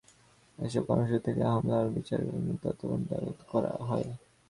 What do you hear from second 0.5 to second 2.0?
এসব কর্মসূচি থেকে হামলার ঘটনার